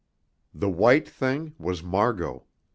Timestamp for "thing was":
1.07-1.83